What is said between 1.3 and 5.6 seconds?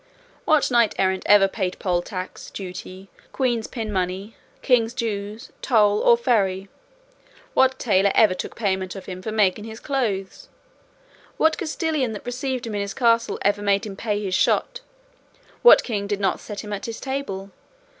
paid poll tax, duty, queen's pin money, king's dues,